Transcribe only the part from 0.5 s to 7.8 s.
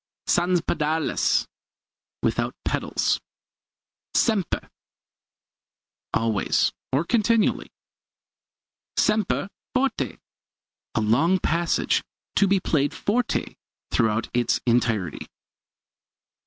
pedales without pedals. Sempre always, or continually.